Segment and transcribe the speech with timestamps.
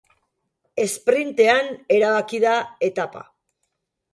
[0.83, 1.69] Esprintean
[1.99, 2.57] erabaki da
[2.91, 3.25] etapa.